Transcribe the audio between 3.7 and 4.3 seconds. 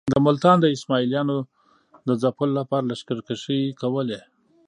کولې.